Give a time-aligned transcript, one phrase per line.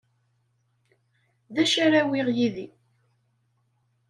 [1.53, 2.67] D acu ara awiɣ yid-i.